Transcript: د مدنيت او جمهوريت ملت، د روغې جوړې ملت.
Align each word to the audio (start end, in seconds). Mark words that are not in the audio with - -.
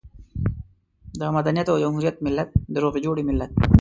د 1.19 1.21
مدنيت 1.35 1.67
او 1.69 1.77
جمهوريت 1.83 2.15
ملت، 2.25 2.49
د 2.73 2.75
روغې 2.83 2.99
جوړې 3.05 3.23
ملت. 3.29 3.51